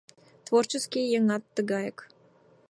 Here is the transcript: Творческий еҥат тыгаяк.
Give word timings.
Творческий 0.45 1.09
еҥат 1.17 1.43
тыгаяк. 1.55 1.97